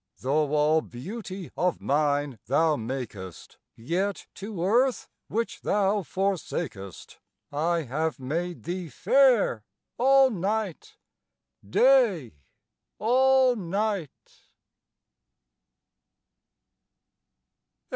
[0.17, 7.19] Though all beauty of nine thou makest, Yet to earth which thou forsakest
[7.51, 9.63] I have made thee fair
[9.99, 10.97] all night,
[11.63, 12.33] Day
[12.97, 14.41] all night.